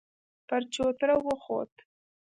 [0.47, 1.73] پر چوتره وخوت.